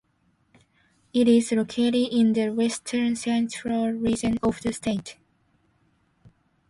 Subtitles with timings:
[1.13, 5.17] It is located in the western-central region of the state.